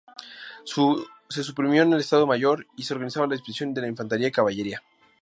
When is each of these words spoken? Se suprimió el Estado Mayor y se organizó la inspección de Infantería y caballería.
Se 1.29 1.43
suprimió 1.43 1.83
el 1.83 1.93
Estado 1.93 2.25
Mayor 2.25 2.65
y 2.75 2.81
se 2.81 2.95
organizó 2.95 3.23
la 3.27 3.35
inspección 3.35 3.71
de 3.71 3.87
Infantería 3.87 4.29
y 4.29 4.31
caballería. 4.31 4.81